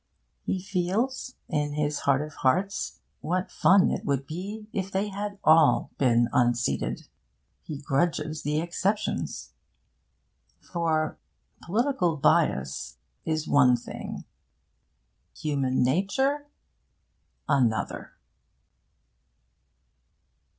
He 0.41 0.59
feels, 0.59 1.35
in 1.47 1.73
his 1.73 1.99
heart 1.99 2.23
of 2.23 2.33
hearts, 2.37 3.01
what 3.19 3.51
fun 3.51 3.91
it 3.91 4.03
would 4.03 4.25
be 4.25 4.65
if 4.73 4.89
they 4.89 5.09
had 5.09 5.37
all 5.43 5.91
been 5.99 6.27
unseated. 6.33 7.07
He 7.61 7.77
grudges 7.77 8.41
the 8.41 8.61
exceptions. 8.61 9.53
For 10.59 11.19
political 11.61 12.17
bias 12.17 12.97
is 13.25 13.47
one 13.47 13.75
thing; 13.77 14.25
human 15.37 15.83
nature 15.83 16.47
another. 17.47 18.13